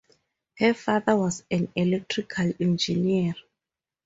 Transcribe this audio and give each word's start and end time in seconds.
Her 0.57 0.73
father 0.73 1.15
was 1.15 1.43
an 1.51 1.71
electrical 1.75 2.51
Engineer. 2.59 3.35